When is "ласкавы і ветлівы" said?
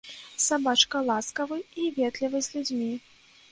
1.09-2.43